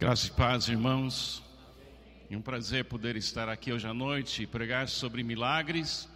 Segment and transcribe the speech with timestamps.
[0.00, 1.42] Graças e paz, irmãos.
[2.30, 6.08] É um prazer poder estar aqui hoje à noite e pregar sobre milagres.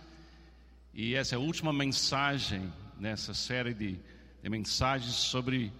[0.94, 3.98] E essa é a última mensagem nessa série de,
[4.42, 5.70] de mensagens sobre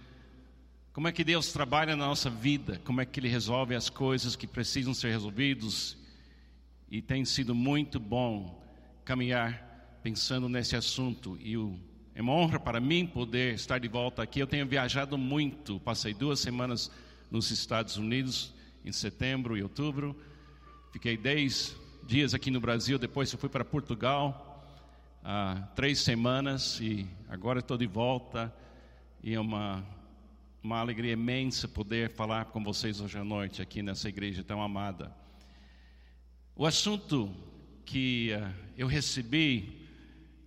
[0.93, 4.35] como é que Deus trabalha na nossa vida, como é que Ele resolve as coisas
[4.35, 5.97] que precisam ser resolvidas.
[6.87, 8.63] E tem sido muito bom
[9.03, 11.39] caminhar pensando nesse assunto.
[11.41, 11.75] E o,
[12.13, 14.39] é uma honra para mim poder estar de volta aqui.
[14.39, 16.91] Eu tenho viajado muito, passei duas semanas
[17.35, 18.53] nos Estados Unidos
[18.85, 20.15] em setembro e outubro.
[20.93, 21.75] Fiquei dez
[22.07, 24.65] dias aqui no Brasil, depois eu fui para Portugal
[25.21, 28.55] há três semanas e agora estou de volta.
[29.21, 29.85] E é uma,
[30.63, 35.13] uma alegria imensa poder falar com vocês hoje à noite aqui nessa igreja tão amada.
[36.55, 37.35] O assunto
[37.83, 39.85] que uh, eu recebi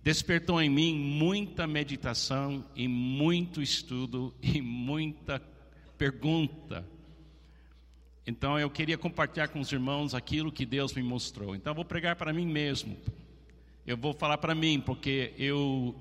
[0.01, 5.39] despertou em mim muita meditação e muito estudo e muita
[5.99, 6.87] pergunta.
[8.25, 11.53] Então eu queria compartilhar com os irmãos aquilo que Deus me mostrou.
[11.53, 12.97] Então eu vou pregar para mim mesmo.
[13.85, 15.93] Eu vou falar para mim porque eu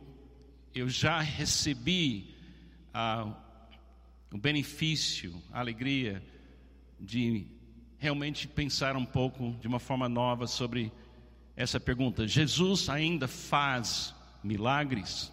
[0.72, 2.32] eu já recebi
[2.94, 3.34] ah,
[4.32, 6.22] o benefício, a alegria
[7.00, 7.46] de
[7.98, 10.92] realmente pensar um pouco de uma forma nova sobre
[11.56, 15.32] essa pergunta: Jesus ainda faz milagres?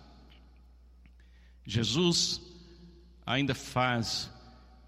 [1.63, 2.41] Jesus
[3.25, 4.33] ainda faz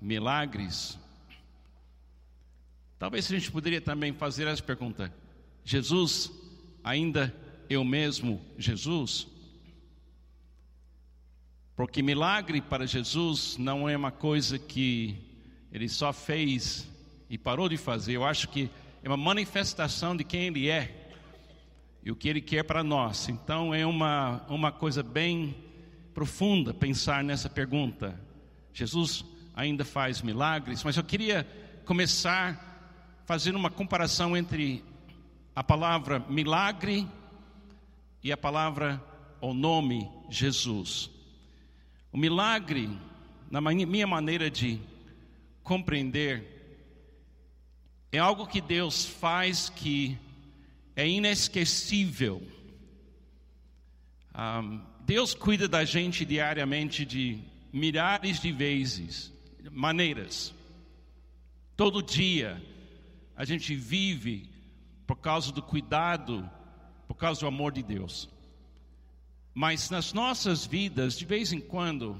[0.01, 0.97] milagres?
[2.99, 5.13] Talvez a gente poderia também fazer essa pergunta:
[5.63, 6.31] Jesus
[6.83, 7.35] ainda
[7.69, 9.27] eu mesmo, Jesus?
[11.75, 15.15] Porque milagre para Jesus não é uma coisa que
[15.71, 16.87] ele só fez
[17.29, 18.13] e parou de fazer.
[18.13, 18.69] Eu acho que
[19.03, 21.07] é uma manifestação de quem ele é
[22.07, 23.27] e o que Ele quer para nós.
[23.27, 25.53] Então é uma, uma coisa bem
[26.13, 28.17] profunda pensar nessa pergunta.
[28.71, 29.25] Jesus
[29.57, 31.43] ainda faz milagres, mas eu queria
[31.83, 34.85] começar fazendo uma comparação entre
[35.55, 37.07] a palavra milagre
[38.23, 39.03] e a palavra
[39.41, 41.09] ou nome Jesus.
[42.13, 42.87] O milagre,
[43.49, 44.79] na minha maneira de
[45.63, 46.45] compreender,
[48.11, 50.15] é algo que Deus faz que
[50.95, 52.43] é inesquecível.
[54.37, 57.39] Um, Deus cuida da gente diariamente de
[57.73, 59.35] milhares de vezes,
[59.71, 60.53] maneiras.
[61.75, 62.61] Todo dia
[63.35, 64.49] a gente vive
[65.05, 66.49] por causa do cuidado,
[67.07, 68.29] por causa do amor de Deus.
[69.53, 72.19] Mas nas nossas vidas, de vez em quando,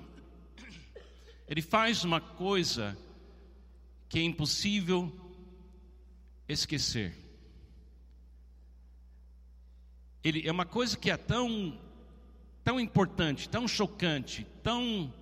[1.48, 2.98] Ele faz uma coisa
[4.10, 5.12] que é impossível
[6.48, 7.28] esquecer.
[10.28, 11.80] ele é uma coisa que é tão
[12.64, 15.14] tão importante, tão chocante, tão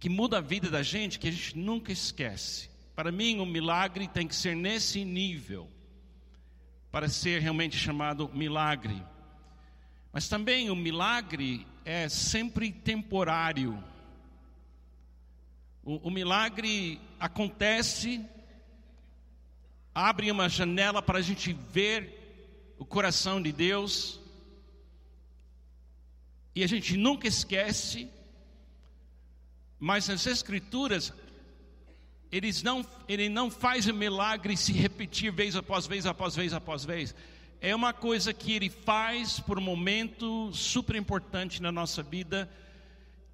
[0.00, 2.70] que muda a vida da gente que a gente nunca esquece.
[2.96, 5.68] Para mim, o milagre tem que ser nesse nível
[6.90, 9.00] para ser realmente chamado milagre.
[10.10, 13.82] Mas também o milagre é sempre temporário.
[15.84, 18.24] O, o milagre acontece,
[19.94, 24.18] abre uma janela para a gente ver o coração de Deus.
[26.54, 28.08] E a gente nunca esquece,
[29.80, 31.10] mas nas Escrituras,
[32.30, 36.84] eles não, ele não faz o milagre se repetir vez após vez, após vez, após
[36.84, 37.14] vez.
[37.62, 42.48] É uma coisa que ele faz por um momento super importante na nossa vida,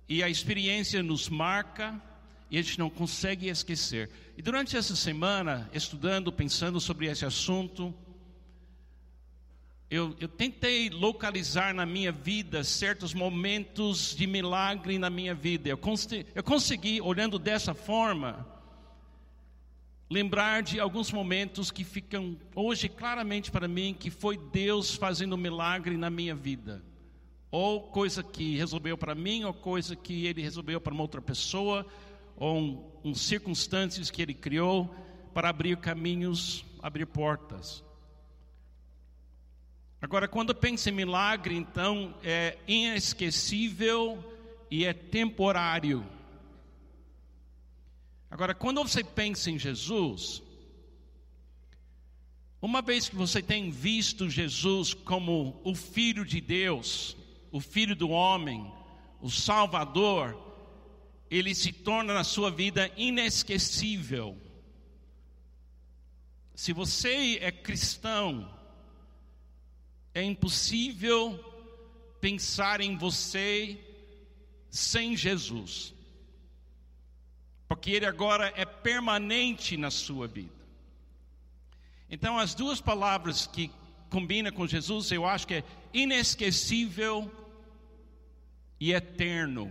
[0.09, 2.01] e a experiência nos marca,
[2.49, 4.09] e a gente não consegue esquecer.
[4.37, 7.93] E durante essa semana, estudando, pensando sobre esse assunto,
[9.89, 15.69] eu, eu, tentei localizar na minha vida certos momentos de milagre na minha vida.
[15.69, 18.45] Eu, consegui, eu consegui, olhando dessa forma,
[20.11, 25.97] lembrar de alguns momentos que ficam hoje claramente para mim que foi Deus fazendo milagre
[25.97, 26.83] na minha vida.
[27.49, 31.87] Ou coisa que resolveu para mim, ou coisa que Ele resolveu para uma outra pessoa,
[32.37, 34.93] ou um, um circunstâncias que Ele criou
[35.33, 37.86] para abrir caminhos, abrir portas.
[40.01, 44.23] Agora, quando pensa em milagre, então é inesquecível
[44.71, 46.07] e é temporário.
[48.31, 50.43] Agora, quando você pensa em Jesus,
[52.61, 57.17] uma vez que você tem visto Jesus como o Filho de Deus,
[57.51, 58.71] o Filho do homem,
[59.21, 60.37] o Salvador,
[61.31, 64.37] ele se torna na sua vida inesquecível.
[66.55, 68.56] Se você é cristão,
[70.17, 71.39] é impossível
[72.23, 73.79] pensar em você
[74.71, 75.93] sem Jesus,
[77.69, 80.57] porque Ele agora é permanente na sua vida.
[82.09, 83.71] Então, as duas palavras que
[84.09, 87.31] combinam com Jesus, eu acho que é inesquecível
[88.81, 89.71] e eterno,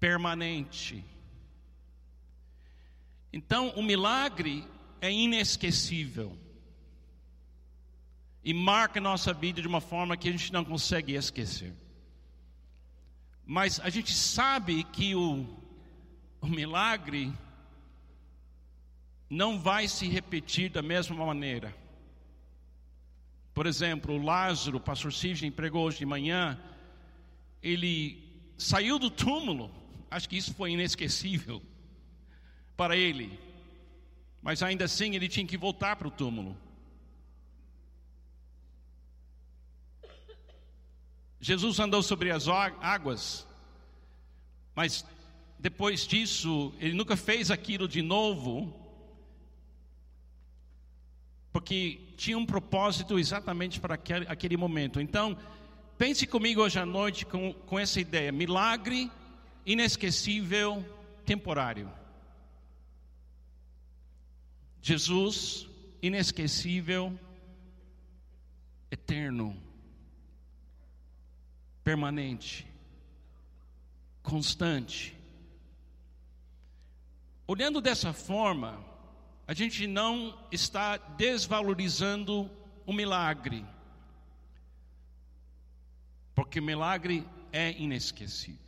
[0.00, 1.04] permanente.
[3.32, 4.66] Então, o milagre
[5.00, 6.36] é inesquecível
[8.44, 11.72] e marca nossa vida de uma forma que a gente não consegue esquecer.
[13.46, 15.46] Mas a gente sabe que o,
[16.40, 17.32] o milagre
[19.30, 21.74] não vai se repetir da mesma maneira.
[23.54, 26.58] Por exemplo, Lázaro, o pastor Sidney pregou hoje de manhã,
[27.62, 28.22] ele
[28.58, 29.70] saiu do túmulo,
[30.10, 31.62] acho que isso foi inesquecível
[32.76, 33.38] para ele,
[34.42, 36.63] mas ainda assim ele tinha que voltar para o túmulo.
[41.44, 43.46] Jesus andou sobre as águas,
[44.74, 45.04] mas
[45.58, 48.74] depois disso, ele nunca fez aquilo de novo,
[51.52, 55.02] porque tinha um propósito exatamente para aquele, aquele momento.
[55.02, 55.36] Então,
[55.98, 59.12] pense comigo hoje à noite com, com essa ideia: milagre
[59.66, 60.82] inesquecível,
[61.26, 61.92] temporário.
[64.80, 65.68] Jesus,
[66.00, 67.12] inesquecível,
[68.90, 69.54] eterno
[71.84, 72.66] permanente,
[74.22, 75.14] constante.
[77.46, 78.82] Olhando dessa forma,
[79.46, 82.50] a gente não está desvalorizando
[82.86, 83.64] o milagre,
[86.34, 88.58] porque o milagre é inesquecível.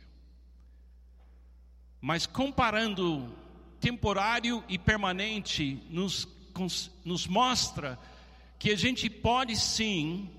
[1.99, 3.35] Mas comparando
[3.79, 6.27] temporário e permanente, nos,
[7.03, 7.99] nos mostra
[8.59, 10.29] que a gente pode sim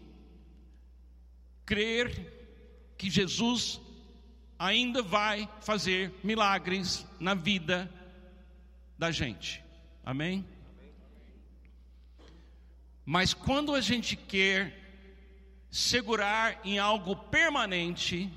[1.67, 2.38] crer
[2.99, 3.81] que Jesus
[4.59, 7.89] ainda vai fazer milagres na vida
[8.99, 9.65] da gente.
[10.05, 10.45] Amém?
[13.07, 14.77] Mas quando a gente quer
[15.71, 18.29] segurar em algo permanente,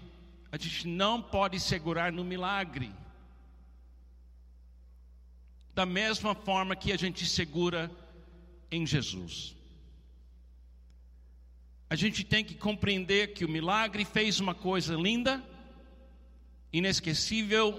[0.51, 2.93] a gente não pode segurar no milagre.
[5.73, 7.89] Da mesma forma que a gente segura
[8.69, 9.55] em Jesus
[11.91, 15.43] a gente tem que compreender que o milagre fez uma coisa linda,
[16.71, 17.77] inesquecível,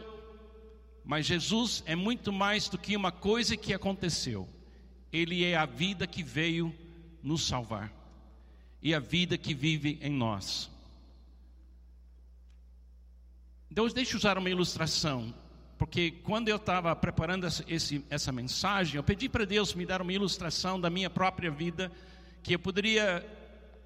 [1.02, 4.46] mas Jesus é muito mais do que uma coisa que aconteceu.
[5.10, 6.74] Ele é a vida que veio
[7.22, 7.90] nos salvar
[8.82, 10.70] e a vida que vive em nós.
[13.70, 15.34] Então, deixa eu usar uma ilustração,
[15.78, 20.12] porque quando eu estava preparando esse, essa mensagem, eu pedi para Deus me dar uma
[20.12, 21.90] ilustração da minha própria vida,
[22.42, 23.26] que eu poderia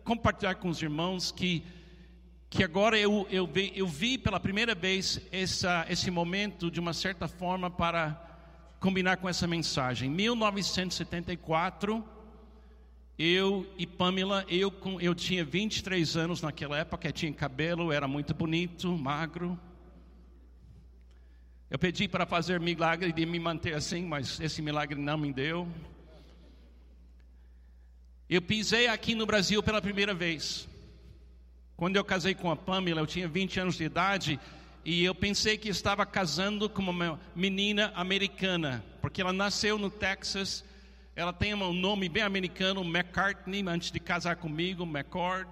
[0.06, 1.64] compartilhar com os irmãos que,
[2.48, 6.92] que agora eu, eu, vi, eu vi pela primeira vez essa, esse momento de uma
[6.92, 8.22] certa forma para
[8.78, 10.08] combinar com essa mensagem.
[10.08, 12.04] Em 1974,
[13.18, 18.96] eu e Pamela, eu, eu tinha 23 anos naquela época, tinha cabelo, era muito bonito,
[18.96, 19.58] magro.
[21.68, 25.66] Eu pedi para fazer milagre de me manter assim, mas esse milagre não me deu.
[28.28, 30.68] Eu pisei aqui no Brasil pela primeira vez.
[31.76, 34.40] Quando eu casei com a Pamela, eu tinha 20 anos de idade
[34.84, 40.64] e eu pensei que estava casando com uma menina americana, porque ela nasceu no Texas.
[41.14, 45.48] Ela tem um nome bem americano, McCartney, antes de casar comigo, McCord.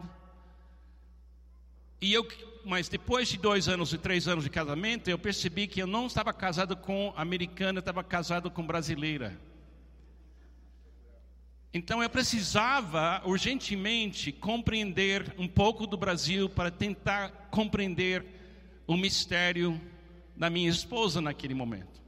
[2.01, 2.27] E eu,
[2.65, 6.07] mas depois de dois anos e três anos de casamento, eu percebi que eu não
[6.07, 9.39] estava casado com americana, estava casado com brasileira.
[11.77, 18.25] Então eu precisava urgentemente compreender um pouco do Brasil para tentar compreender
[18.87, 19.81] o mistério
[20.37, 22.01] da minha esposa naquele momento.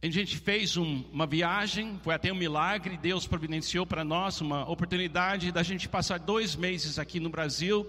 [0.00, 4.66] A gente fez um, uma viagem, foi até um milagre, Deus providenciou para nós uma
[4.66, 7.86] oportunidade da gente passar dois meses aqui no Brasil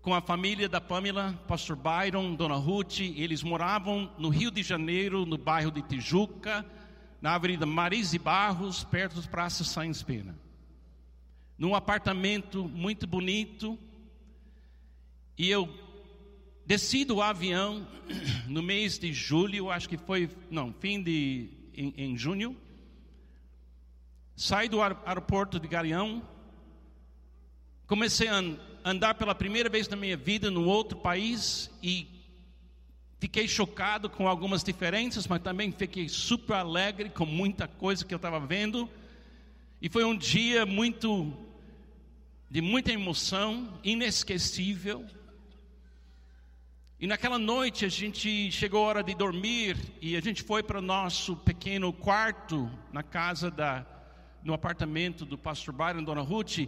[0.00, 3.00] com a família da Pamela, Pastor Byron, Dona Ruth.
[3.00, 6.64] Eles moravam no Rio de Janeiro, no bairro de Tijuca
[7.20, 10.34] na Avenida Marise Barros, perto do Praça Sainz Pena.
[11.58, 13.78] Num apartamento muito bonito.
[15.36, 15.68] E eu
[16.64, 17.86] desci do avião
[18.48, 22.56] no mês de julho, acho que foi, não, fim de, em, em junho.
[24.34, 26.22] Saí do aeroporto de Galeão,
[27.86, 28.42] comecei a
[28.82, 32.19] andar pela primeira vez na minha vida no outro país e
[33.20, 38.16] fiquei chocado com algumas diferenças, mas também fiquei super alegre com muita coisa que eu
[38.16, 38.88] estava vendo.
[39.80, 41.32] E foi um dia muito
[42.50, 45.04] de muita emoção, inesquecível.
[46.98, 50.78] E naquela noite a gente chegou a hora de dormir e a gente foi para
[50.78, 53.86] o nosso pequeno quarto na casa da
[54.42, 56.66] no apartamento do pastor Byron, Dona Ruth,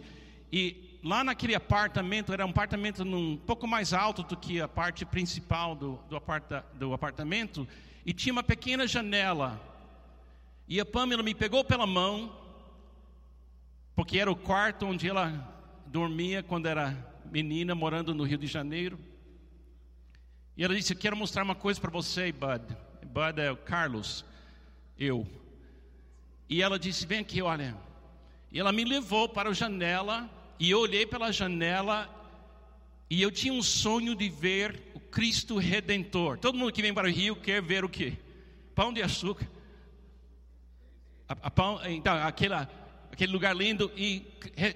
[0.51, 5.05] e lá naquele apartamento, era um apartamento um pouco mais alto do que a parte
[5.05, 7.67] principal do, do, aparta, do apartamento,
[8.05, 9.61] e tinha uma pequena janela.
[10.65, 12.33] E a Pamela me pegou pela mão,
[13.93, 15.53] porque era o quarto onde ela
[15.85, 18.97] dormia quando era menina, morando no Rio de Janeiro.
[20.55, 22.63] E ela disse: Eu quero mostrar uma coisa para você, Bud.
[23.05, 24.23] Bud é o Carlos,
[24.97, 25.27] eu.
[26.47, 27.75] E ela disse: Vem aqui, olha.
[28.51, 30.29] E ela me levou para a janela,
[30.59, 32.09] e eu olhei pela janela,
[33.09, 36.37] e eu tinha um sonho de ver o Cristo Redentor.
[36.37, 38.13] Todo mundo que vem para o Rio quer ver o quê?
[38.73, 39.47] Pão de açúcar.
[41.27, 42.69] A, a pão, então, aquela,
[43.11, 44.21] aquele lugar lindo e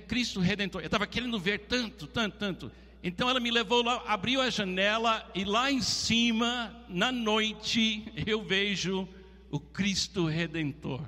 [0.07, 0.81] Cristo Redentor.
[0.81, 2.71] Eu estava querendo ver tanto, tanto, tanto.
[3.03, 8.43] Então ela me levou lá, abriu a janela e lá em cima, na noite, eu
[8.43, 9.07] vejo
[9.49, 11.01] o Cristo Redentor.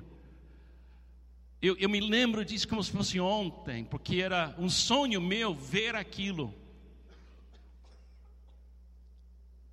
[1.62, 5.94] Eu, eu, me lembro disso como se fosse ontem, porque era um sonho meu ver
[5.94, 6.54] aquilo.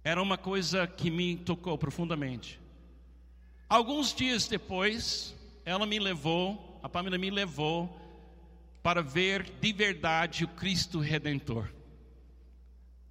[0.03, 2.59] Era uma coisa que me tocou profundamente.
[3.69, 7.97] Alguns dias depois, ela me levou, a Pamela me levou
[8.83, 11.69] para ver de verdade o Cristo Redentor.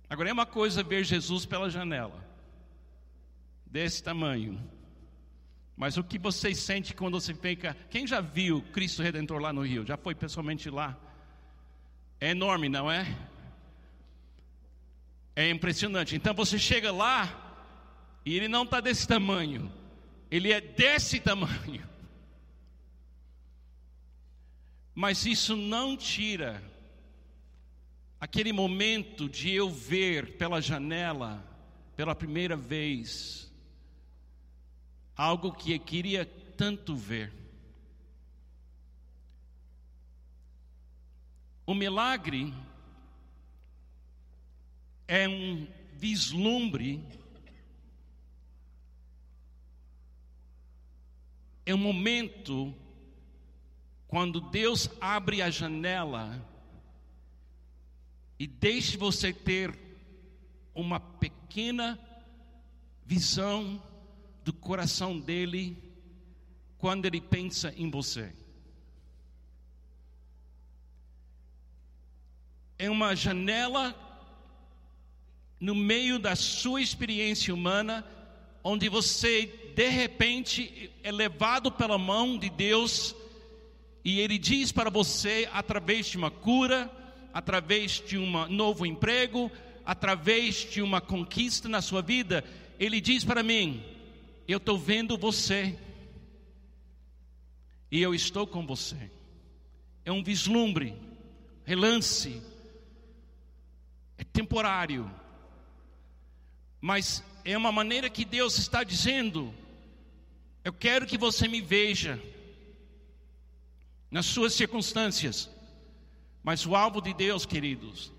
[0.08, 2.24] Agora é uma coisa ver Jesus pela janela,
[3.66, 4.58] desse tamanho,
[5.76, 7.76] mas o que você sente quando você fica.
[7.90, 9.84] Quem já viu Cristo Redentor lá no Rio?
[9.84, 10.96] Já foi pessoalmente lá?
[12.18, 13.14] É enorme, não é?
[15.34, 16.16] É impressionante.
[16.16, 17.42] Então você chega lá
[18.24, 19.70] e ele não está desse tamanho,
[20.30, 21.86] ele é desse tamanho.
[24.94, 26.62] Mas isso não tira
[28.18, 31.44] aquele momento de eu ver pela janela,
[31.94, 33.45] pela primeira vez,
[35.16, 37.32] algo que eu queria tanto ver.
[41.64, 42.54] O milagre
[45.08, 47.02] é um vislumbre,
[51.64, 52.74] é um momento
[54.06, 56.40] quando Deus abre a janela
[58.38, 59.76] e deixa você ter
[60.74, 61.98] uma pequena
[63.04, 63.82] visão
[64.46, 65.76] do coração dele
[66.78, 68.32] quando ele pensa em você.
[72.78, 73.92] É uma janela
[75.58, 78.06] no meio da sua experiência humana,
[78.62, 83.16] onde você de repente é levado pela mão de Deus
[84.04, 86.88] e Ele diz para você, através de uma cura,
[87.34, 89.50] através de um novo emprego,
[89.84, 92.44] através de uma conquista na sua vida,
[92.78, 93.95] Ele diz para mim:
[94.52, 95.78] eu estou vendo você.
[97.90, 99.10] E eu estou com você.
[100.04, 100.94] É um vislumbre,
[101.64, 102.42] relance.
[104.18, 105.10] É temporário.
[106.80, 109.52] Mas é uma maneira que Deus está dizendo:
[110.64, 112.20] eu quero que você me veja
[114.10, 115.50] nas suas circunstâncias.
[116.42, 118.12] Mas o alvo de Deus, queridos,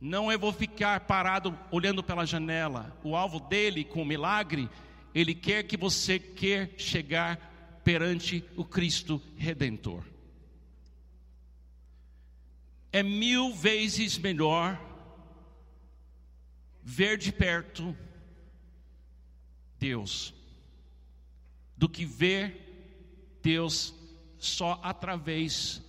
[0.00, 2.98] não é vou ficar parado olhando pela janela.
[3.04, 4.68] O alvo dele com o milagre
[5.14, 10.02] ele quer que você quer chegar perante o Cristo Redentor.
[12.90, 14.80] É mil vezes melhor
[16.82, 17.96] ver de perto
[19.78, 20.34] Deus
[21.76, 23.94] do que ver Deus
[24.38, 25.82] só através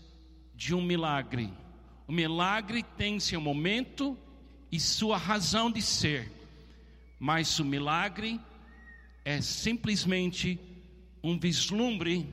[0.53, 1.51] de um milagre.
[2.07, 4.17] O milagre tem seu momento
[4.71, 6.31] e sua razão de ser,
[7.19, 8.39] mas o milagre
[9.25, 10.59] é simplesmente
[11.23, 12.31] um vislumbre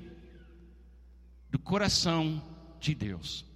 [1.50, 2.40] do coração
[2.78, 3.46] de Deus.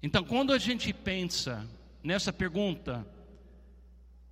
[0.00, 1.68] Então, quando a gente pensa
[2.02, 3.04] nessa pergunta,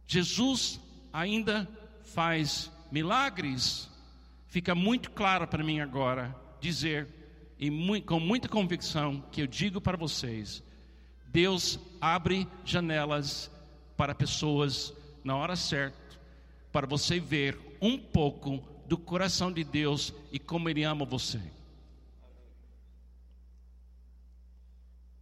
[0.07, 0.81] Jesus
[1.13, 1.69] ainda
[2.05, 3.91] faz milagres?
[4.47, 7.09] Fica muito claro para mim agora dizer,
[7.59, 7.71] e
[8.03, 10.63] com muita convicção, que eu digo para vocês:
[11.27, 13.51] Deus abre janelas
[13.97, 14.93] para pessoas
[15.25, 15.99] na hora certa,
[16.73, 21.41] para você ver um pouco do coração de Deus e como Ele ama você.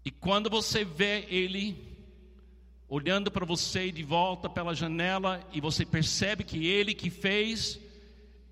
[0.04, 1.76] E quando você vê Ele
[2.88, 7.78] olhando para você de volta pela janela e você percebe que Ele que fez,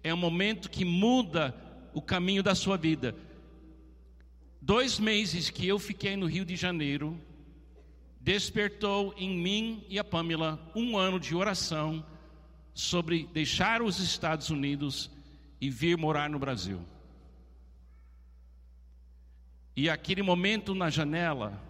[0.02, 1.54] é um momento que muda
[1.94, 3.14] o caminho da sua vida.
[4.60, 7.18] Dois meses que eu fiquei no Rio de Janeiro,
[8.20, 12.04] despertou em mim e a Pamela um ano de oração
[12.78, 15.10] sobre deixar os Estados Unidos
[15.60, 16.80] e vir morar no Brasil.
[19.74, 21.60] E aquele momento na janela,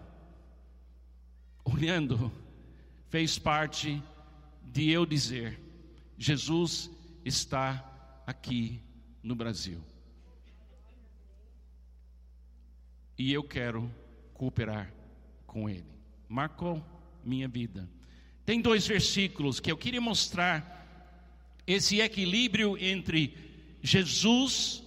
[1.64, 2.30] olhando,
[3.08, 4.02] fez parte
[4.62, 5.58] de eu dizer:
[6.18, 6.90] Jesus
[7.24, 8.78] está aqui
[9.22, 9.82] no Brasil.
[13.16, 13.90] E eu quero
[14.34, 14.92] cooperar
[15.46, 15.88] com Ele.
[16.28, 16.84] Marcou
[17.24, 17.88] minha vida.
[18.44, 20.77] Tem dois versículos que eu queria mostrar
[21.68, 23.36] esse equilíbrio entre
[23.82, 24.82] Jesus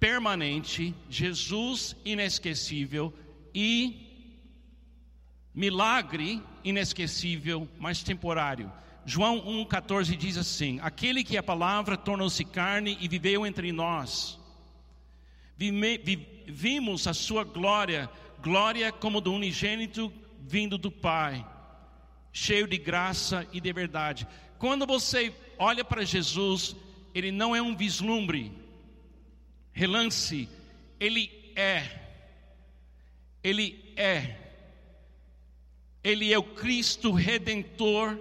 [0.00, 3.12] permanente, Jesus inesquecível
[3.54, 4.00] e
[5.54, 8.72] milagre inesquecível, mas temporário.
[9.04, 14.40] João 1,14 diz assim: Aquele que a palavra tornou-se carne e viveu entre nós.
[16.46, 18.08] Vimos a sua glória,
[18.42, 20.10] glória como do unigênito
[20.40, 21.46] vindo do Pai,
[22.32, 24.26] cheio de graça e de verdade.
[24.58, 26.76] Quando você olha para Jesus,
[27.14, 28.52] ele não é um vislumbre,
[29.72, 30.48] relance,
[30.98, 32.00] ele é.
[33.42, 34.38] Ele é.
[36.02, 38.18] Ele é o Cristo redentor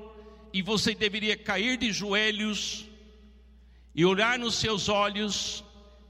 [0.53, 2.87] e você deveria cair de joelhos
[3.95, 5.63] e olhar nos seus olhos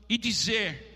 [0.10, 0.94] e dizer: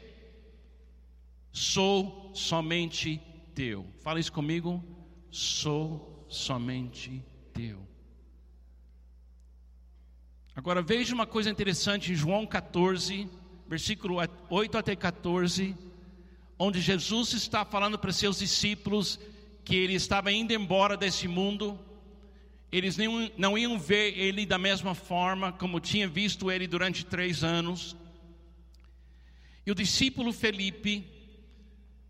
[1.52, 3.22] Sou somente
[3.56, 3.86] teu.
[4.02, 4.84] Fala isso comigo.
[5.32, 7.88] Sou somente teu.
[10.58, 13.30] Agora veja uma coisa interessante em João 14,
[13.68, 14.18] versículo
[14.50, 15.78] 8 até 14,
[16.58, 19.20] onde Jesus está falando para seus discípulos
[19.64, 21.80] que ele estava indo embora desse mundo,
[22.72, 22.98] eles
[23.38, 27.96] não, iam ver ele da mesma forma como tinha visto ele durante três anos.
[29.64, 31.06] E o discípulo Felipe,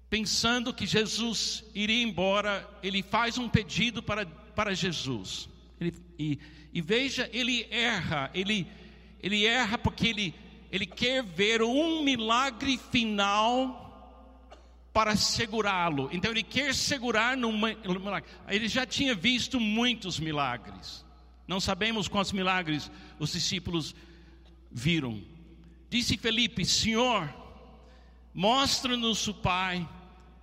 [0.10, 5.50] pensando que Jesus iria embora, ele faz um pedido para, para Jesus.
[5.82, 6.40] Ele, e
[6.78, 8.68] e veja, ele erra, ele,
[9.20, 10.36] ele erra porque ele,
[10.72, 13.84] ele quer ver um milagre final
[14.94, 16.08] para segurá-lo.
[16.12, 18.30] Então ele quer segurar no milagre.
[18.48, 21.04] Ele já tinha visto muitos milagres.
[21.48, 23.96] Não sabemos quantos milagres os discípulos
[24.72, 25.20] viram.
[25.90, 27.28] Disse Felipe: Senhor,
[28.36, 29.90] mostra-nos o Pai,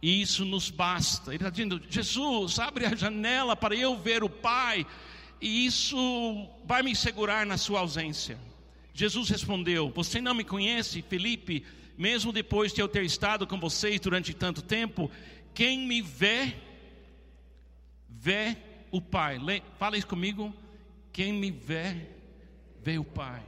[0.02, 1.30] e isso nos basta.
[1.30, 4.84] Ele está dizendo: Jesus, abre a janela para eu ver o Pai
[5.40, 8.38] e isso vai me segurar na sua ausência.
[8.92, 11.64] Jesus respondeu: Você não me conhece, Felipe,
[11.98, 15.10] mesmo depois de eu ter estado com vocês durante tanto tempo?
[15.52, 16.54] Quem me vê,
[18.08, 18.56] vê
[18.90, 19.38] o Pai.
[19.78, 20.54] Fala isso comigo.
[21.12, 22.08] Quem me vê,
[22.82, 23.42] vê o Pai.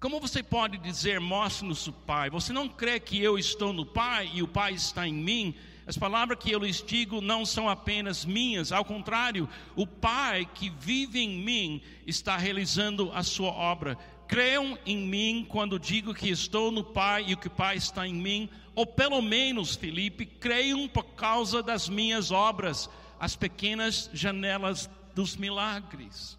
[0.00, 2.28] Como você pode dizer, mostre-nos o Pai?
[2.28, 5.54] Você não crê que eu estou no Pai e o Pai está em mim?
[5.86, 10.70] As palavras que eu lhes digo não são apenas minhas, ao contrário, o Pai que
[10.70, 13.98] vive em mim está realizando a sua obra.
[14.26, 18.14] Creiam em mim quando digo que estou no Pai e que o Pai está em
[18.14, 22.88] mim, ou pelo menos, Felipe, creiam por causa das minhas obras,
[23.20, 26.38] as pequenas janelas dos milagres.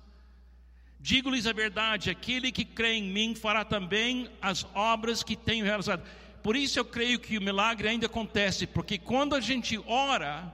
[0.99, 6.03] Digo-lhes a verdade: aquele que crê em mim fará também as obras que tenho realizado
[6.45, 10.53] por isso eu creio que o milagre ainda acontece, porque quando a gente ora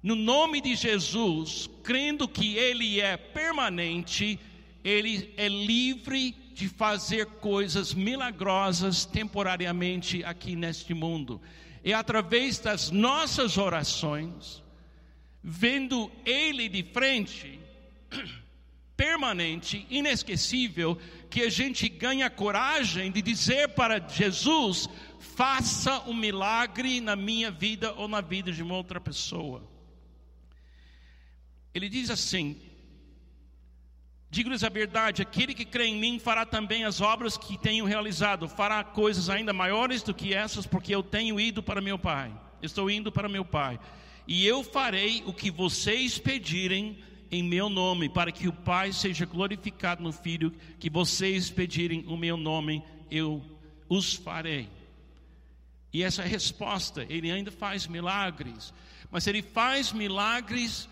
[0.00, 4.38] no nome de Jesus, crendo que Ele é permanente,
[4.84, 11.42] Ele é livre de fazer coisas milagrosas temporariamente aqui neste mundo.
[11.82, 14.62] E através das nossas orações,
[15.42, 17.58] vendo Ele de frente,
[18.96, 27.16] permanente, inesquecível, que a gente ganha coragem de dizer para Jesus: faça um milagre na
[27.16, 29.62] minha vida ou na vida de uma outra pessoa.
[31.74, 32.60] Ele diz assim:
[34.30, 38.48] Digo-lhes a verdade: aquele que crê em mim fará também as obras que tenho realizado,
[38.48, 42.32] fará coisas ainda maiores do que essas, porque eu tenho ido para meu Pai.
[42.60, 43.78] Estou indo para meu Pai.
[44.26, 46.98] E eu farei o que vocês pedirem
[47.34, 52.16] em meu nome, para que o Pai seja glorificado no Filho, que vocês pedirem o
[52.16, 53.42] meu nome, eu
[53.88, 54.68] os farei.
[55.92, 58.72] E essa é a resposta, ele ainda faz milagres,
[59.10, 60.88] mas ele faz milagres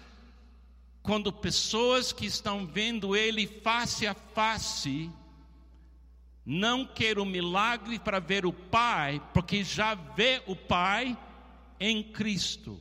[1.03, 5.11] quando pessoas que estão vendo Ele face a face,
[6.45, 11.17] não querem o milagre para ver o Pai, porque já vê o Pai
[11.79, 12.81] em Cristo.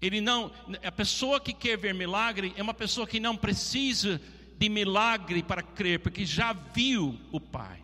[0.00, 0.52] Ele não,
[0.84, 4.20] a pessoa que quer ver milagre é uma pessoa que não precisa
[4.56, 7.82] de milagre para crer, porque já viu o Pai.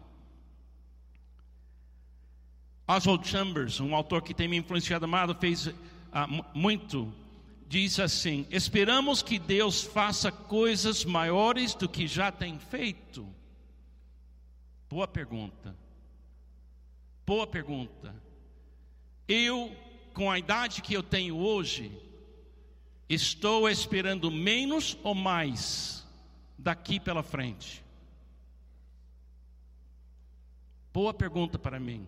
[2.86, 5.70] Oswald Chambers, um autor que tem me influenciado amado, fez
[6.12, 7.12] ah, muito,
[7.66, 13.26] diz assim: Esperamos que Deus faça coisas maiores do que já tem feito.
[14.88, 15.74] Boa pergunta.
[17.26, 18.14] Boa pergunta.
[19.26, 19.74] Eu,
[20.12, 21.90] com a idade que eu tenho hoje,
[23.14, 26.06] estou esperando menos ou mais
[26.58, 27.82] daqui pela frente?
[30.92, 32.06] Boa pergunta para mim.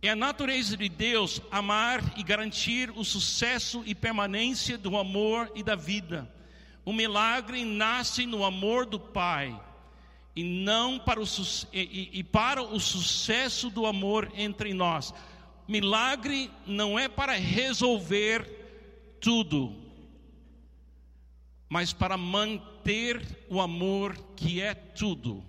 [0.00, 5.62] É a natureza de Deus amar e garantir o sucesso e permanência do amor e
[5.62, 6.30] da vida.
[6.84, 9.58] O milagre nasce no amor do Pai
[10.36, 11.24] e não para o,
[11.72, 15.12] e, e para o sucesso do amor entre nós.
[15.66, 18.46] Milagre não é para resolver
[19.20, 19.74] tudo,
[21.68, 25.44] mas para manter o amor que é tudo.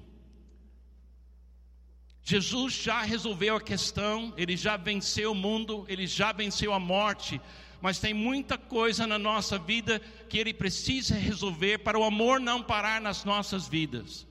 [2.22, 7.42] Jesus já resolveu a questão, ele já venceu o mundo, ele já venceu a morte,
[7.82, 12.62] mas tem muita coisa na nossa vida que ele precisa resolver para o amor não
[12.62, 14.28] parar nas nossas vidas.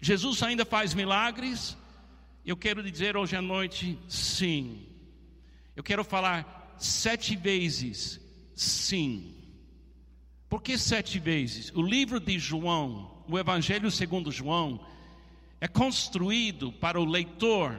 [0.00, 1.76] Jesus ainda faz milagres?
[2.44, 4.86] Eu quero dizer hoje à noite, sim.
[5.76, 8.20] Eu quero falar sete vezes,
[8.54, 9.35] sim.
[10.56, 11.70] Por que sete vezes?
[11.74, 14.80] O livro de João, o Evangelho segundo João,
[15.60, 17.78] é construído para o leitor,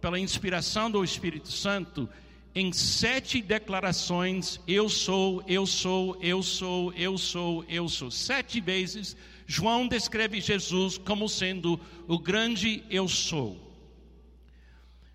[0.00, 2.08] pela inspiração do Espírito Santo,
[2.54, 8.12] em sete declarações: eu sou, eu sou, eu sou, eu sou, eu sou.
[8.12, 13.58] Sete vezes, João descreve Jesus como sendo o grande eu sou.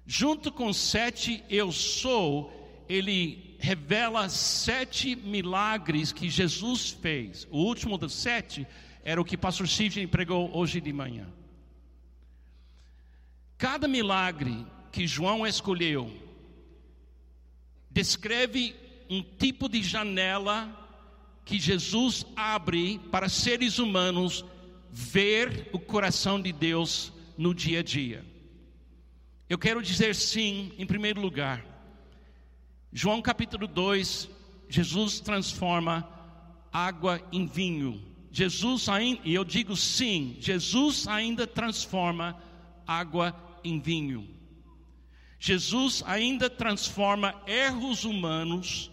[0.05, 7.45] Junto com sete eu sou, ele revela sete milagres que Jesus fez.
[7.51, 8.65] O último dos sete
[9.03, 11.27] era o que pastor Sidney pregou hoje de manhã.
[13.57, 16.09] Cada milagre que João escolheu
[17.91, 18.73] descreve
[19.09, 20.75] um tipo de janela
[21.43, 24.45] que Jesus abre para seres humanos
[24.89, 28.23] ver o coração de Deus no dia a dia.
[29.49, 31.68] Eu quero dizer sim, em primeiro lugar.
[32.91, 34.29] João capítulo 2,
[34.67, 36.07] Jesus transforma
[36.71, 38.01] água em vinho.
[38.31, 42.35] Jesus ainda, e eu digo sim, Jesus ainda transforma
[42.87, 44.27] água em vinho.
[45.39, 48.91] Jesus ainda transforma erros humanos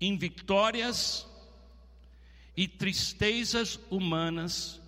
[0.00, 1.26] em vitórias
[2.56, 4.80] e tristezas humanas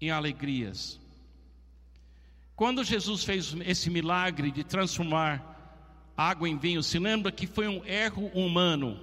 [0.00, 0.98] em alegrias.
[2.56, 5.53] Quando Jesus fez esse milagre de transformar
[6.16, 9.00] água em vinho, se lembra que foi um erro humano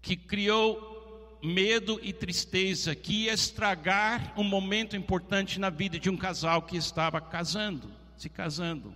[0.00, 6.16] que criou medo e tristeza que ia estragar um momento importante na vida de um
[6.16, 8.94] casal que estava casando, se casando.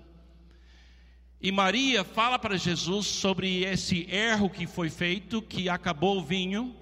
[1.40, 6.74] E Maria fala para Jesus sobre esse erro que foi feito, que acabou o vinho.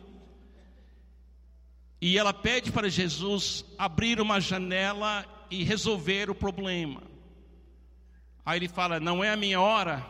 [2.00, 7.02] E ela pede para Jesus abrir uma janela e resolver o problema.
[8.46, 10.06] Aí ele fala: Não é a minha hora,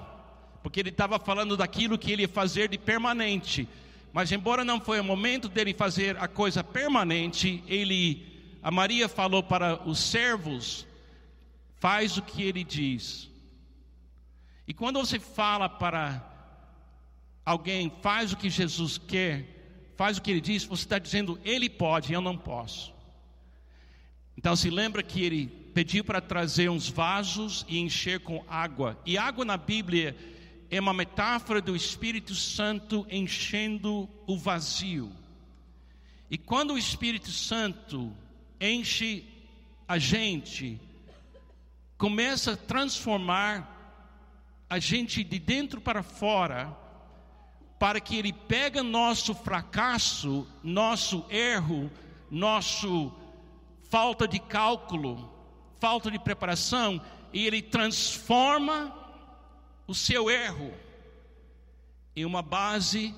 [0.62, 3.66] porque ele estava falando daquilo que ele ia fazer de permanente.
[4.12, 9.42] Mas embora não foi o momento dele fazer a coisa permanente, ele, a Maria falou
[9.42, 10.86] para os servos:
[11.76, 13.30] faz o que ele diz.
[14.68, 16.22] E quando você fala para
[17.44, 19.46] alguém, faz o que Jesus quer,
[19.96, 22.92] faz o que ele diz, você está dizendo, ele pode, eu não posso.
[24.36, 28.98] Então se lembra que ele pediu para trazer uns vasos e encher com água.
[29.04, 30.16] E água na Bíblia
[30.70, 35.12] é uma metáfora do Espírito Santo enchendo o vazio.
[36.30, 38.10] E quando o Espírito Santo
[38.58, 39.22] enche
[39.86, 40.80] a gente,
[41.98, 44.00] começa a transformar
[44.70, 46.74] a gente de dentro para fora,
[47.78, 51.92] para que ele pega nosso fracasso, nosso erro,
[52.30, 53.12] nosso
[53.90, 55.35] falta de cálculo,
[55.78, 57.00] falta de preparação,
[57.32, 58.94] e ele transforma
[59.86, 60.72] o seu erro
[62.14, 63.14] em uma base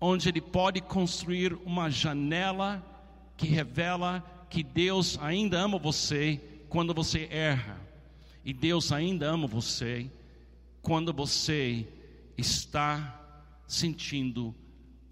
[0.00, 2.84] onde ele pode construir uma janela
[3.36, 7.80] que revela que Deus ainda ama você quando você erra,
[8.44, 10.10] e Deus ainda ama você
[10.82, 11.88] quando você
[12.36, 13.20] está
[13.66, 14.54] sentindo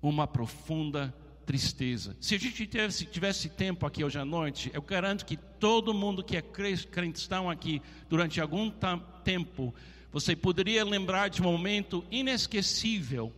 [0.00, 1.14] uma profunda
[1.44, 2.16] tristeza.
[2.20, 6.22] Se a gente tivesse, tivesse tempo aqui hoje à noite, eu garanto que todo mundo
[6.22, 8.70] que é cristão aqui durante algum
[9.24, 9.74] tempo,
[10.10, 13.32] você poderia lembrar de um momento inesquecível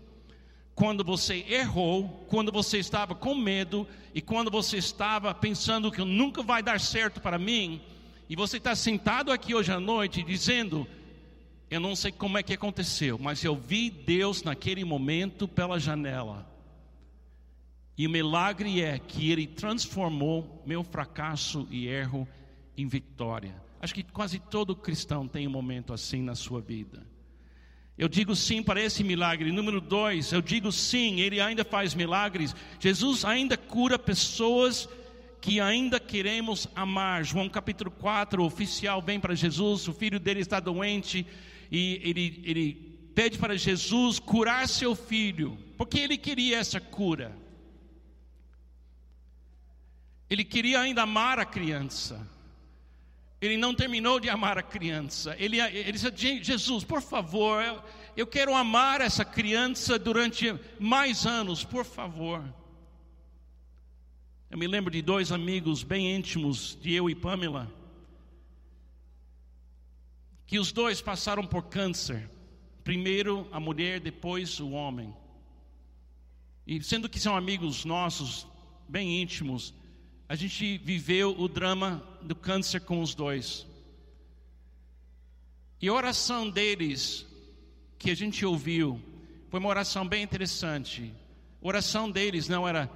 [0.74, 6.42] quando você errou, quando você estava com medo e quando você estava pensando que nunca
[6.42, 7.80] vai dar certo para mim,
[8.28, 10.86] e você está sentado aqui hoje à noite dizendo:
[11.70, 16.53] Eu não sei como é que aconteceu, mas eu vi Deus naquele momento pela janela.
[17.96, 22.26] E o milagre é que Ele transformou meu fracasso e erro
[22.76, 23.54] em vitória.
[23.80, 27.06] Acho que quase todo cristão tem um momento assim na sua vida.
[27.96, 29.52] Eu digo sim para esse milagre.
[29.52, 32.54] Número dois, eu digo sim, Ele ainda faz milagres.
[32.80, 34.88] Jesus ainda cura pessoas
[35.40, 37.22] que ainda queremos amar.
[37.22, 41.26] João capítulo 4, o oficial vem para Jesus, o filho dele está doente
[41.70, 42.74] e ele, ele
[43.14, 47.36] pede para Jesus curar seu filho, porque ele queria essa cura.
[50.28, 52.26] Ele queria ainda amar a criança.
[53.40, 55.36] Ele não terminou de amar a criança.
[55.38, 57.82] Ele, ele disse: Jesus, por favor, eu,
[58.16, 62.42] eu quero amar essa criança durante mais anos, por favor.
[64.50, 67.70] Eu me lembro de dois amigos bem íntimos, de eu e Pamela,
[70.46, 72.30] que os dois passaram por câncer.
[72.84, 75.12] Primeiro a mulher, depois o homem.
[76.66, 78.46] E sendo que são amigos nossos,
[78.88, 79.74] bem íntimos,
[80.28, 83.66] a gente viveu o drama do câncer com os dois.
[85.80, 87.26] E a oração deles,
[87.98, 89.00] que a gente ouviu,
[89.50, 91.12] foi uma oração bem interessante.
[91.62, 92.90] A oração deles não era: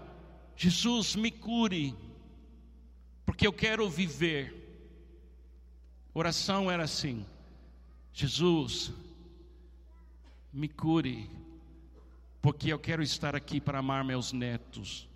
[0.57, 1.95] Jesus, me cure,
[3.27, 4.55] porque eu quero viver.
[6.15, 7.27] A oração era assim:
[8.13, 8.91] Jesus,
[10.53, 11.31] me cure,
[12.41, 15.08] porque eu quero estar aqui para amar meus netos.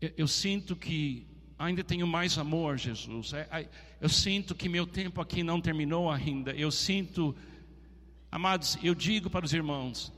[0.00, 1.26] Eu, eu sinto que
[1.58, 3.32] ainda tenho mais amor, Jesus.
[3.32, 3.68] É,
[4.00, 6.52] eu sinto que meu tempo aqui não terminou ainda.
[6.52, 7.34] Eu sinto,
[8.30, 10.12] amados, eu digo para os irmãos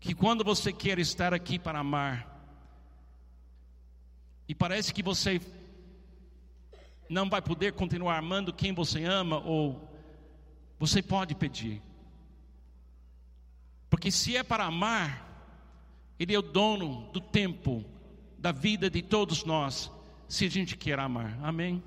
[0.00, 2.34] que quando você quer estar aqui para amar,
[4.48, 5.40] e parece que você
[7.08, 9.90] não vai poder continuar amando quem você ama, ou
[10.78, 11.82] você pode pedir.
[13.90, 15.26] Porque se é para amar,
[16.18, 17.84] Ele é o dono do tempo,
[18.46, 19.90] da vida de todos nós,
[20.28, 21.36] se a gente quer amar.
[21.42, 21.82] Amém?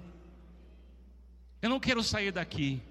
[1.62, 2.82] Eu não quero sair daqui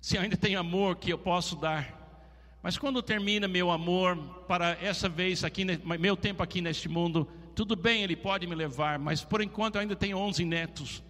[0.00, 2.58] se ainda tem amor que eu posso dar.
[2.60, 4.16] Mas quando termina meu amor
[4.48, 5.64] para essa vez aqui,
[6.00, 9.82] meu tempo aqui neste mundo, tudo bem, ele pode me levar, mas por enquanto eu
[9.82, 11.00] ainda tenho 11 netos.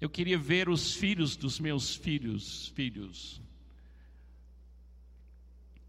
[0.00, 3.42] Eu queria ver os filhos dos meus filhos, filhos.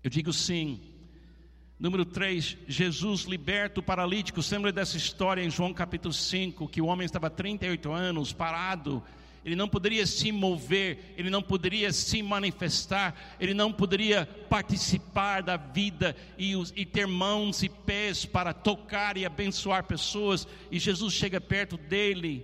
[0.03, 0.94] Eu digo sim
[1.77, 4.41] Número 3, Jesus liberta o paralítico.
[4.41, 9.03] Você lembra dessa história em João capítulo 5, que o homem estava 38 anos parado,
[9.43, 15.57] ele não poderia se mover, ele não poderia se manifestar, ele não poderia participar da
[15.57, 21.39] vida e, e ter mãos e pés para tocar e abençoar pessoas, e Jesus chega
[21.39, 22.43] perto dele.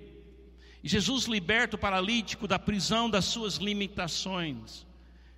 [0.84, 4.86] E Jesus liberta o paralítico da prisão das suas limitações.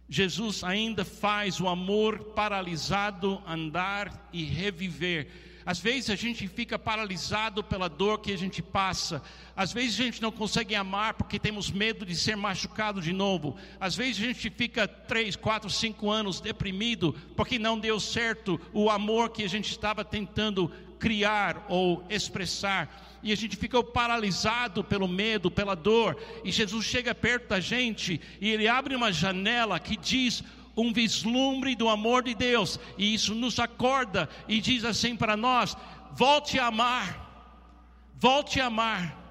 [0.09, 5.27] Jesus ainda faz o amor paralisado andar e reviver.
[5.65, 9.21] Às vezes a gente fica paralisado pela dor que a gente passa.
[9.55, 13.55] Às vezes a gente não consegue amar porque temos medo de ser machucado de novo.
[13.79, 18.89] Às vezes a gente fica três, quatro, cinco anos deprimido porque não deu certo o
[18.89, 25.07] amor que a gente estava tentando criar ou expressar e a gente fica paralisado pelo
[25.07, 29.95] medo, pela dor, e Jesus chega perto da gente e ele abre uma janela que
[29.95, 30.43] diz
[30.75, 35.77] um vislumbre do amor de Deus, e isso nos acorda e diz assim para nós:
[36.11, 39.23] volte a amar, volte a amar.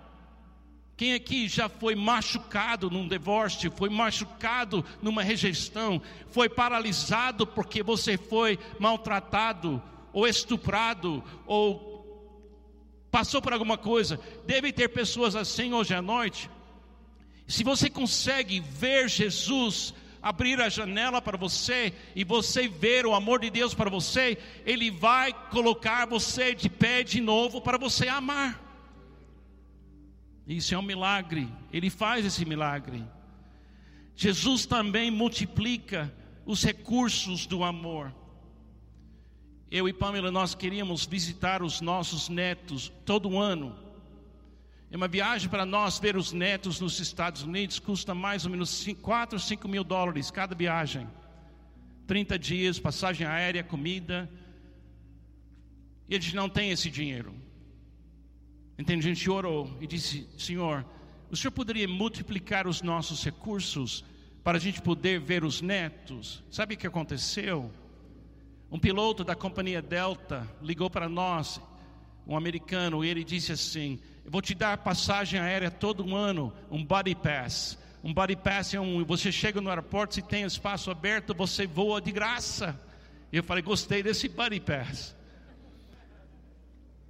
[0.96, 6.00] Quem aqui já foi machucado num divórcio, foi machucado numa rejeição,
[6.31, 11.91] foi paralisado porque você foi maltratado, ou estuprado, ou
[13.12, 16.51] passou por alguma coisa, deve ter pessoas assim hoje à noite.
[17.46, 23.40] Se você consegue ver Jesus abrir a janela para você e você ver o amor
[23.40, 28.59] de Deus para você, Ele vai colocar você de pé de novo para você amar.
[30.46, 33.05] Isso é um milagre, Ele faz esse milagre.
[34.16, 36.11] Jesus também multiplica
[36.46, 38.14] os recursos do amor.
[39.72, 43.74] Eu e Pamela, nós queríamos visitar os nossos netos todo ano.
[44.90, 48.87] E uma viagem para nós ver os netos nos Estados Unidos custa mais ou menos
[49.00, 51.08] 4, 5 mil dólares cada viagem.
[52.06, 54.30] 30 dias, passagem aérea, comida.
[56.06, 57.35] E gente não tem esse dinheiro.
[58.76, 60.85] Então a gente orou e disse: Senhor,
[61.30, 64.04] o Senhor poderia multiplicar os nossos recursos
[64.44, 66.44] para a gente poder ver os netos?
[66.50, 67.72] Sabe o que aconteceu?
[68.72, 71.61] Um piloto da companhia Delta ligou para nós,
[72.26, 76.82] um americano, e ele disse assim: Eu vou te dar passagem aérea todo ano, um
[76.82, 77.78] body pass.
[78.02, 79.04] Um body pass é um.
[79.04, 82.80] Você chega no aeroporto, se tem espaço aberto, você voa de graça.
[83.30, 85.14] Eu falei: Gostei desse body pass.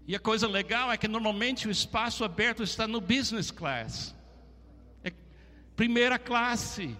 [0.04, 4.12] E a coisa legal é que normalmente o espaço aberto está no business class.
[5.04, 5.12] É
[5.76, 6.96] primeira classe.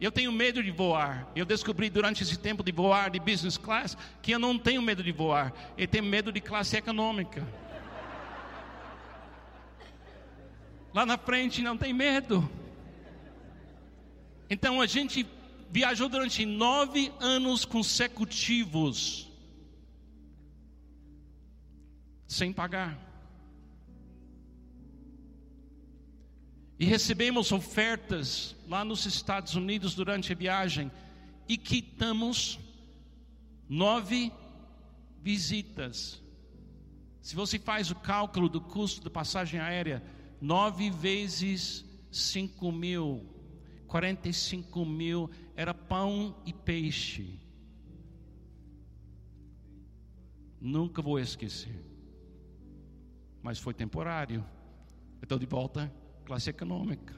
[0.00, 1.26] Eu tenho medo de voar.
[1.34, 5.02] Eu descobri durante esse tempo de voar de business class que eu não tenho medo
[5.02, 5.52] de voar.
[5.76, 7.46] Eu tenho medo de classe econômica.
[10.92, 12.48] Lá na frente não tem medo.
[14.48, 15.26] Então a gente
[15.70, 19.26] viajou durante nove anos consecutivos
[22.26, 23.05] sem pagar.
[26.78, 30.92] E recebemos ofertas lá nos Estados Unidos durante a viagem
[31.48, 32.58] e quitamos
[33.68, 34.30] nove
[35.22, 36.22] visitas.
[37.22, 40.02] Se você faz o cálculo do custo da passagem aérea,
[40.40, 43.26] nove vezes cinco mil,
[43.86, 47.40] quarenta e cinco mil era pão e peixe.
[50.60, 51.84] Nunca vou esquecer.
[53.42, 54.44] Mas foi temporário.
[55.22, 55.90] Estou de volta
[56.26, 57.14] classe econômica.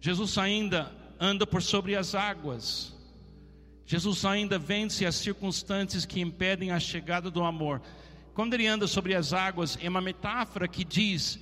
[0.00, 2.92] Jesus ainda anda por sobre as águas.
[3.84, 7.82] Jesus ainda vence as circunstâncias que impedem a chegada do amor.
[8.32, 11.38] Quando ele anda sobre as águas, é uma metáfora que diz: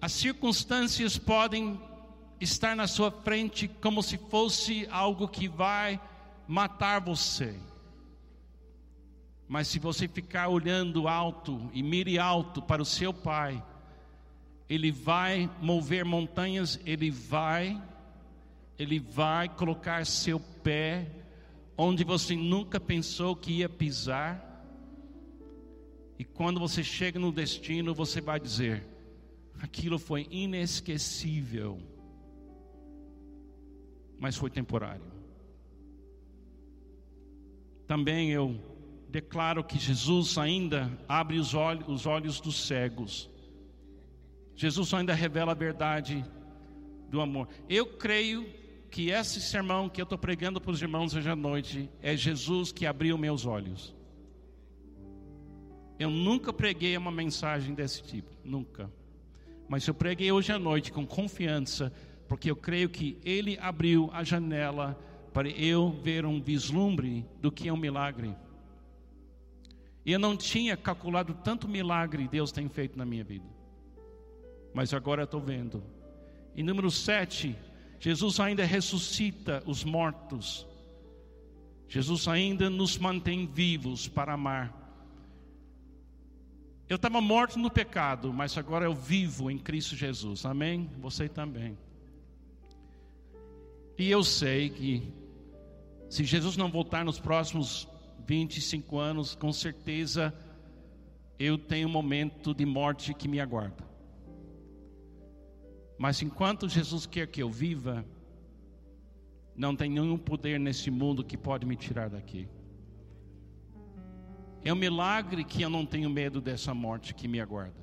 [0.00, 1.78] as circunstâncias podem
[2.40, 6.00] estar na sua frente como se fosse algo que vai
[6.46, 7.58] matar você.
[9.48, 13.62] Mas se você ficar olhando alto e mire alto para o seu Pai,
[14.68, 17.80] ele vai mover montanhas, ele vai,
[18.78, 21.06] ele vai colocar seu pé
[21.76, 24.48] onde você nunca pensou que ia pisar.
[26.18, 28.86] E quando você chega no destino, você vai dizer:
[29.60, 31.80] aquilo foi inesquecível,
[34.18, 35.10] mas foi temporário.
[37.86, 38.58] Também eu
[39.10, 43.28] declaro que Jesus ainda abre os olhos, os olhos dos cegos.
[44.56, 46.24] Jesus ainda revela a verdade
[47.08, 47.48] do amor.
[47.68, 48.46] Eu creio
[48.90, 52.72] que esse sermão que eu estou pregando para os irmãos hoje à noite é Jesus
[52.72, 53.94] que abriu meus olhos.
[55.98, 58.90] Eu nunca preguei uma mensagem desse tipo, nunca.
[59.68, 61.92] Mas eu preguei hoje à noite com confiança,
[62.28, 64.98] porque eu creio que Ele abriu a janela
[65.32, 68.34] para eu ver um vislumbre do que é um milagre.
[70.04, 73.61] E eu não tinha calculado tanto milagre Deus tem feito na minha vida
[74.74, 75.82] mas agora estou vendo.
[76.54, 77.56] E número sete,
[77.98, 80.66] Jesus ainda ressuscita os mortos.
[81.88, 84.82] Jesus ainda nos mantém vivos para amar.
[86.88, 90.44] Eu estava morto no pecado, mas agora eu vivo em Cristo Jesus.
[90.44, 90.90] Amém?
[90.98, 91.78] Você também.
[93.98, 95.12] E eu sei que
[96.10, 97.88] se Jesus não voltar nos próximos
[98.26, 100.34] 25 anos, com certeza
[101.38, 103.91] eu tenho um momento de morte que me aguarda.
[105.98, 108.04] Mas enquanto Jesus quer que eu viva,
[109.54, 112.48] não tem nenhum poder nesse mundo que pode me tirar daqui.
[114.64, 117.82] É um milagre que eu não tenho medo dessa morte que me aguarda,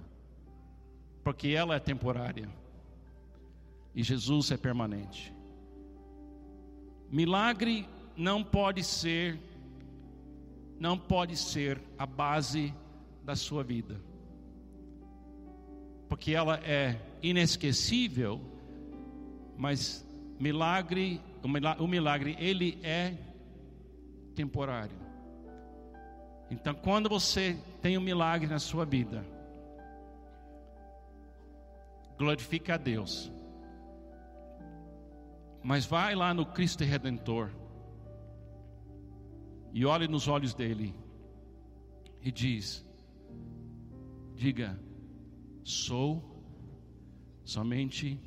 [1.23, 2.49] porque ela é temporária
[3.93, 5.33] e Jesus é permanente.
[7.11, 9.39] Milagre não pode ser,
[10.79, 12.73] não pode ser a base
[13.23, 13.99] da sua vida,
[16.09, 18.41] porque ela é inesquecível,
[19.55, 20.03] mas
[20.39, 21.21] milagre,
[21.79, 23.13] o milagre, ele é
[24.35, 24.97] temporário.
[26.49, 29.23] Então, quando você tem um milagre na sua vida,
[32.17, 33.31] glorifica a Deus.
[35.61, 37.51] Mas vai lá no Cristo Redentor
[39.71, 40.95] e olhe nos olhos dele
[42.21, 42.83] e diz:
[44.35, 44.79] diga,
[45.63, 46.43] sou
[47.43, 48.19] somente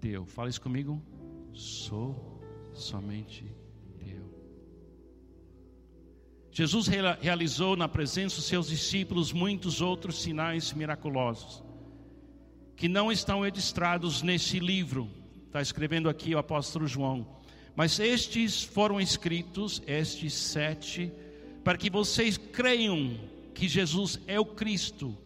[0.00, 0.26] teu.
[0.26, 1.02] Fala isso comigo.
[1.52, 2.40] Sou
[2.72, 3.44] somente
[3.98, 4.24] teu.
[6.50, 6.88] Jesus
[7.20, 11.62] realizou na presença dos seus discípulos muitos outros sinais miraculosos,
[12.76, 15.08] que não estão registrados nesse livro,
[15.46, 17.26] está escrevendo aqui o apóstolo João,
[17.76, 21.12] mas estes foram escritos, estes sete,
[21.62, 23.18] para que vocês creiam
[23.54, 25.16] que Jesus é o Cristo,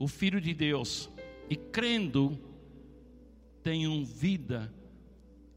[0.00, 1.10] o Filho de Deus,
[1.50, 2.38] e crendo,
[3.62, 4.72] tenham vida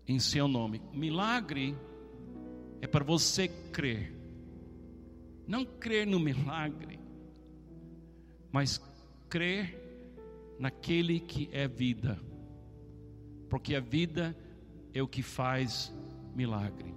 [0.06, 0.82] em seu nome.
[0.92, 1.74] Milagre
[2.82, 4.14] é para você crer,
[5.48, 7.00] não crer no milagre,
[8.52, 8.82] mas
[9.30, 9.80] crer
[10.60, 12.20] naquele que é vida,
[13.50, 14.36] porque a vida
[14.94, 15.96] é o que faz
[16.36, 16.94] milagre,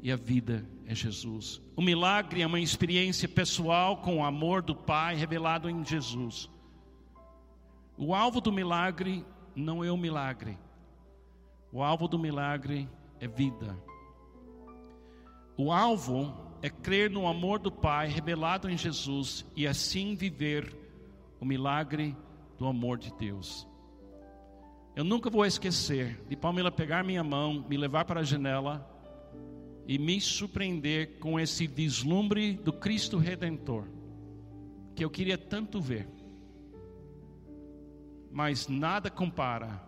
[0.00, 1.60] e a vida é Jesus.
[1.74, 6.48] O milagre é uma experiência pessoal com o amor do Pai revelado em Jesus.
[7.98, 9.24] O alvo do milagre
[9.54, 10.56] não é o milagre,
[11.72, 13.76] o alvo do milagre é vida.
[15.56, 20.76] O alvo é crer no amor do Pai revelado em Jesus e assim viver
[21.40, 22.16] o milagre
[22.58, 23.66] do amor de Deus.
[24.94, 28.95] Eu nunca vou esquecer de Palmeira pegar minha mão, me levar para a janela
[29.88, 33.84] e me surpreender com esse vislumbre do Cristo Redentor,
[34.94, 36.08] que eu queria tanto ver.
[38.32, 39.82] Mas nada compara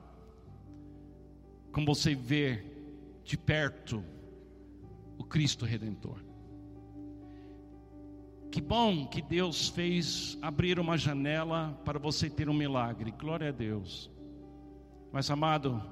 [1.72, 4.02] com você ver de perto
[5.18, 6.28] o Cristo Redentor.
[8.50, 13.52] Que bom que Deus fez abrir uma janela para você ter um milagre, glória a
[13.52, 14.10] Deus.
[15.12, 15.82] Mas amado,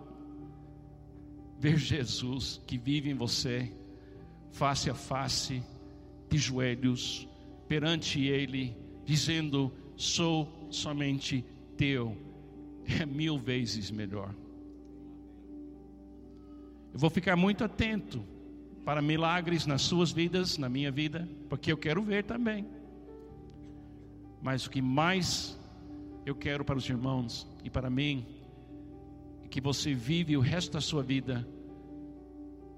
[1.58, 3.70] ver Jesus que vive em você,
[4.56, 5.62] face a face,
[6.30, 7.28] de joelhos,
[7.68, 11.44] perante Ele, dizendo: Sou somente
[11.76, 12.16] teu,
[12.86, 14.34] é mil vezes melhor.
[16.92, 18.24] Eu vou ficar muito atento
[18.82, 22.66] para milagres nas suas vidas, na minha vida, porque eu quero ver também.
[24.40, 25.58] Mas o que mais
[26.24, 28.24] eu quero para os irmãos e para mim
[29.44, 31.46] é que você vive o resto da sua vida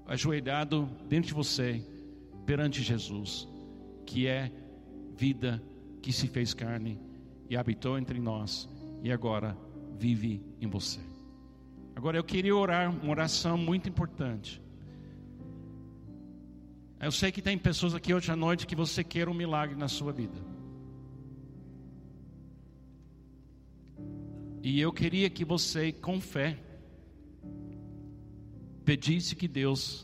[0.09, 1.85] ajoelhado dentro de você
[2.45, 3.47] perante Jesus,
[4.07, 4.51] que é
[5.15, 5.63] vida
[6.01, 6.99] que se fez carne
[7.47, 8.67] e habitou entre nós
[9.03, 9.55] e agora
[9.97, 10.99] vive em você.
[11.95, 14.59] Agora eu queria orar uma oração muito importante.
[16.99, 19.87] Eu sei que tem pessoas aqui hoje à noite que você quer um milagre na
[19.87, 20.37] sua vida.
[24.63, 26.57] E eu queria que você, com fé,
[28.89, 30.03] pedisse que Deus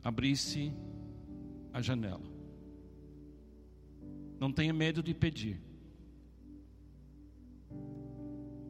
[0.00, 0.72] abrisse
[1.72, 2.22] a janela.
[4.38, 5.60] Não tenha medo de pedir.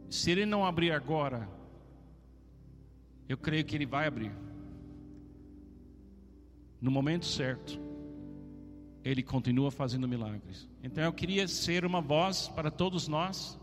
[0.08, 1.46] Se Ele não abrir agora,
[3.28, 4.32] eu creio que Ele vai abrir
[6.80, 7.78] no momento certo,
[9.04, 10.66] Ele continua fazendo milagres.
[10.82, 13.60] Então eu queria ser uma voz para todos nós.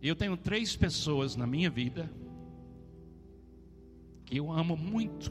[0.00, 2.10] Eu tenho três pessoas na minha vida
[4.32, 5.30] que eu amo muito,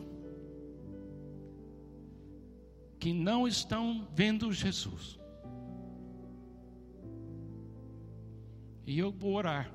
[2.99, 5.19] que não estão vendo Jesus.
[8.85, 9.73] E eu vou orar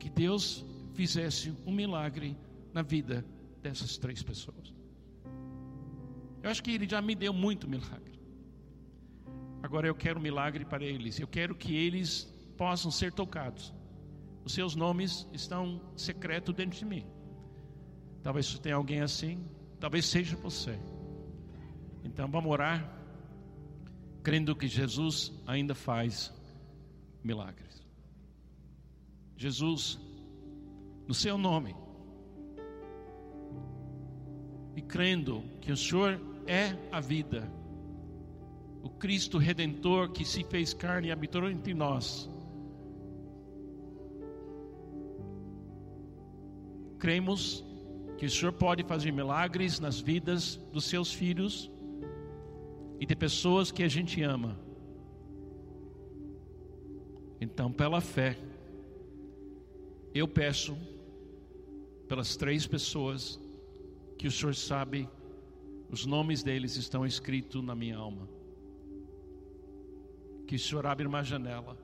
[0.00, 2.36] que Deus fizesse um milagre
[2.74, 3.24] na vida
[3.62, 4.74] dessas três pessoas.
[6.42, 8.18] Eu acho que Ele já me deu muito milagre.
[9.62, 11.20] Agora eu quero um milagre para eles.
[11.20, 12.24] Eu quero que eles
[12.56, 13.72] possam ser tocados.
[14.44, 17.21] Os seus nomes estão secretos dentro de mim.
[18.22, 19.44] Talvez tenha alguém assim,
[19.80, 20.78] talvez seja você.
[22.04, 22.88] Então vamos orar,
[24.22, 26.32] crendo que Jesus ainda faz
[27.22, 27.82] milagres.
[29.36, 29.98] Jesus,
[31.06, 31.74] no seu nome,
[34.76, 37.50] e crendo que o Senhor é a vida.
[38.82, 42.28] O Cristo redentor que se fez carne e habitou entre nós.
[46.98, 47.64] Cremos
[48.22, 51.68] que o Senhor pode fazer milagres nas vidas dos seus filhos
[53.00, 54.56] e de pessoas que a gente ama.
[57.40, 58.38] Então, pela fé,
[60.14, 60.78] eu peço
[62.06, 63.40] pelas três pessoas
[64.16, 65.08] que o Senhor sabe
[65.90, 68.28] os nomes deles estão escritos na minha alma.
[70.46, 71.76] Que o Senhor abra uma janela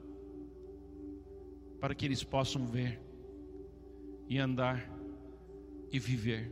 [1.80, 3.02] para que eles possam ver
[4.28, 4.97] e andar
[5.92, 6.50] e viver.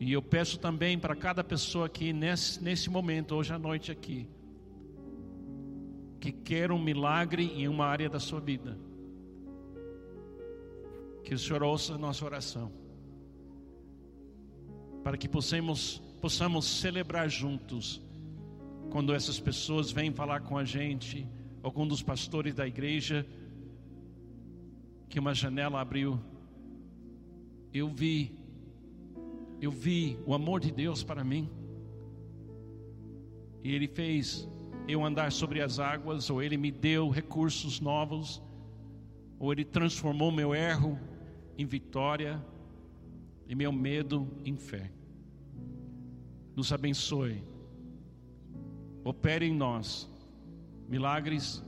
[0.00, 4.28] E eu peço também para cada pessoa aqui nesse, nesse momento, hoje à noite aqui,
[6.20, 8.78] que quer um milagre em uma área da sua vida,
[11.22, 12.84] que o Senhor ouça a nossa oração
[15.04, 18.00] para que possamos possamos celebrar juntos
[18.90, 21.28] quando essas pessoas vêm falar com a gente,
[21.62, 23.26] ou quando os pastores da igreja,
[25.10, 26.18] que uma janela abriu.
[27.74, 28.32] Eu vi,
[29.60, 31.50] eu vi o amor de Deus para mim.
[33.64, 34.48] E Ele fez
[34.86, 38.40] eu andar sobre as águas, ou Ele me deu recursos novos,
[39.40, 40.96] ou Ele transformou meu erro
[41.58, 42.40] em vitória
[43.48, 44.92] e meu medo em fé.
[46.54, 47.42] Nos abençoe,
[49.02, 50.08] opere em nós
[50.88, 51.60] milagres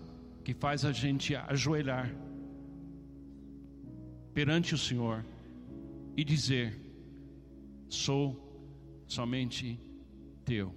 [0.45, 2.15] que faz a gente ajoelhar
[4.33, 5.25] perante o Senhor
[6.17, 6.81] e dizer:
[7.89, 9.79] sou somente
[10.45, 10.75] teu.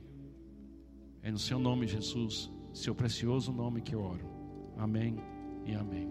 [1.21, 4.25] É no seu nome, Jesus, seu precioso nome que eu oro.
[4.77, 5.17] Amém
[5.65, 6.09] e amém.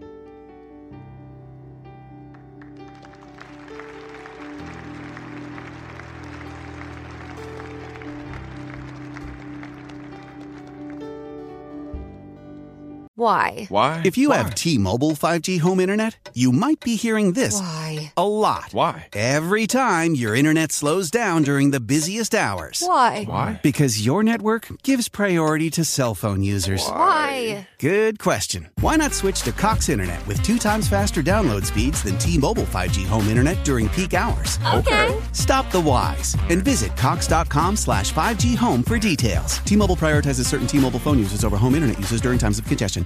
[13.19, 13.67] Why?
[13.69, 14.01] Why?
[14.05, 14.37] If you Why?
[14.37, 17.88] have T-Mobile 5G home internet, you might be hearing this Why?
[18.15, 18.71] A lot.
[18.73, 19.07] Why?
[19.13, 22.83] Every time your internet slows down during the busiest hours.
[22.85, 23.25] Why?
[23.25, 23.59] Why?
[23.63, 26.81] Because your network gives priority to cell phone users.
[26.87, 27.67] Why?
[27.79, 28.69] Good question.
[28.81, 33.05] Why not switch to Cox Internet with two times faster download speeds than T-Mobile 5G
[33.05, 34.57] home internet during peak hours?
[34.75, 35.15] Okay.
[35.33, 39.57] Stop the whys and visit cox.com slash 5G home for details.
[39.65, 43.05] T-Mobile prioritizes certain T-Mobile phone users over home internet users during times of congestion.